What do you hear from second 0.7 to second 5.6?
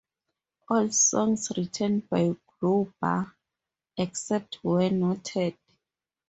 songs written by Crowbar, except where noted.